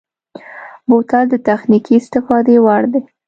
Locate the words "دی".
2.93-3.01